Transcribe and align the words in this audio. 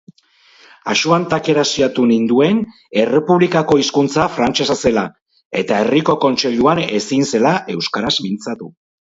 Axuantak 0.93 1.49
erasiatu 1.53 2.05
ninduen, 2.11 2.61
Errepublikako 3.01 3.77
hizkuntza 3.83 4.25
frantsesa 4.39 4.77
zela 4.89 5.05
eta 5.63 5.79
herriko 5.83 6.17
kontseiluan 6.25 6.83
ezin 6.89 7.29
zela 7.37 7.55
euskaraz 7.77 8.17
mintzatu. 8.31 8.73